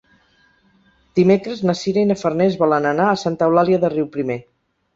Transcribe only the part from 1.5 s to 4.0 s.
na Sira i na Farners volen anar a Santa Eulàlia de